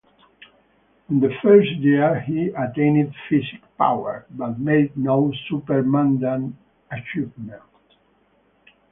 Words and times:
In 1.11 1.19
the 1.19 1.29
first 1.43 1.69
year 1.73 2.21
he 2.21 2.47
attained 2.49 3.13
psychic 3.29 3.61
power, 3.77 4.25
but 4.31 4.57
made 4.59 4.97
no 4.97 5.31
supermundane 5.47 6.53
achievement. 6.91 7.61